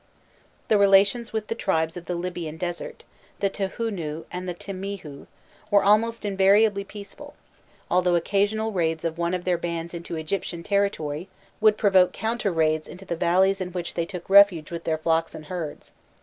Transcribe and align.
The 0.67 0.79
relations 0.79 1.31
with 1.31 1.45
the 1.45 1.53
tribes 1.53 1.95
of 1.95 2.07
the 2.07 2.15
Libyan 2.15 2.57
desert, 2.57 3.03
the 3.39 3.51
Tihûnû 3.51 4.25
and 4.31 4.49
the 4.49 4.55
Timihû, 4.55 5.27
were 5.69 5.83
almost 5.83 6.25
invariably 6.25 6.83
peaceful; 6.83 7.35
although 7.87 8.15
occasional 8.15 8.71
raids 8.71 9.05
of 9.05 9.19
one 9.19 9.35
of 9.35 9.43
their 9.45 9.59
bands 9.59 9.93
into 9.93 10.15
Egyptian 10.15 10.63
territory 10.63 11.29
would 11.59 11.77
provoke 11.77 12.13
counter 12.13 12.51
raids 12.51 12.87
into 12.87 13.05
the 13.05 13.15
valleys 13.15 13.61
in 13.61 13.73
which 13.73 13.93
they 13.93 14.07
took 14.07 14.27
refuge 14.27 14.71
with 14.71 14.85
their 14.85 14.97
flocks 14.97 15.35
and 15.35 15.45
herds. 15.45 15.91